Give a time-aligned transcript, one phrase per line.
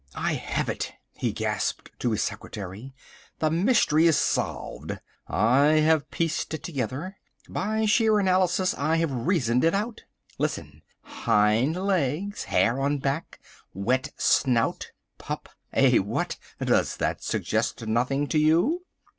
[0.15, 2.95] "I have it," he gasped to his secretary.
[3.37, 4.99] "The mystery is solved.
[5.27, 7.17] I have pieced it together.
[7.47, 10.01] By sheer analysis I have reasoned it out.
[10.39, 13.39] Listen—hind legs, hair on back,
[13.75, 16.35] wet snout, pup—eh, what?
[16.59, 18.81] does that suggest nothing to you?"